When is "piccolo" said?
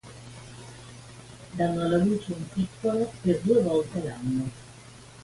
2.49-3.13